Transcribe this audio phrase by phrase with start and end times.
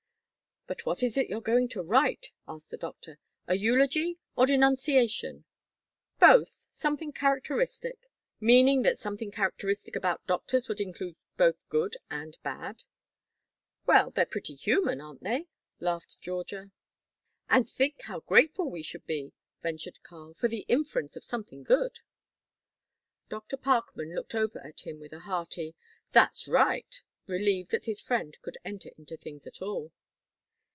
[0.67, 5.43] "But what is it you're going to write," asked the doctor, "a eulogy or denunciation?"
[6.17, 8.09] "Both; something characteristic."
[8.39, 12.83] "Meaning that something characteristic about doctors would include both good and bad?"
[13.85, 15.49] "Well, they're pretty human, aren't they?"
[15.81, 16.71] laughed Georgia.
[17.49, 21.99] "And think how grateful we should be," ventured Karl, "for the inference of something good."
[23.27, 23.57] Dr.
[23.57, 25.75] Parkman looked over at him with a hearty:
[26.13, 29.91] "That's right," relieved that his friend could enter into things at all.